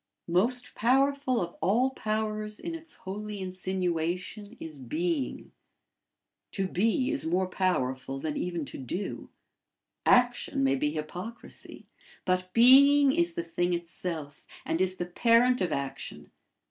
[0.33, 5.51] Most powerful of all powers in its holy insinuation is being.
[6.53, 9.29] To be is more powerful than even to do.
[10.07, 11.85] Action may be hypocrisy,
[12.25, 16.31] but being is the thing itself, and is the parent of action.